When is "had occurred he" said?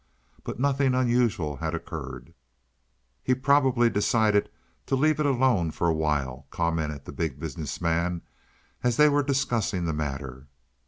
1.57-3.35